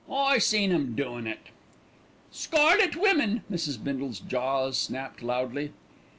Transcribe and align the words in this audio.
I 0.11 0.39
seen 0.39 0.71
'em 0.71 0.95
doin' 0.95 1.27
it." 1.27 1.49
"Scarlet 2.31 2.95
women!" 2.95 3.43
Mrs. 3.51 3.83
Bindle's 3.83 4.19
jaws 4.19 4.75
snapped 4.75 5.21
loudly. 5.21 5.73